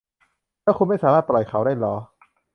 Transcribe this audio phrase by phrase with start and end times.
[0.63, 1.95] และคุณไม่สามารถปล่อยเขาได้หรอ